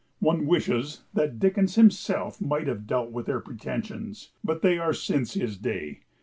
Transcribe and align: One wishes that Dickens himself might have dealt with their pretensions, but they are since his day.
One 0.17 0.47
wishes 0.47 1.03
that 1.13 1.37
Dickens 1.37 1.75
himself 1.75 2.41
might 2.41 2.65
have 2.65 2.87
dealt 2.87 3.11
with 3.11 3.27
their 3.27 3.39
pretensions, 3.39 4.31
but 4.43 4.63
they 4.63 4.79
are 4.79 4.93
since 4.93 5.35
his 5.35 5.59
day. 5.59 5.99